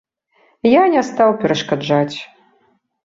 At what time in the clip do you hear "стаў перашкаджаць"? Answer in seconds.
1.09-2.17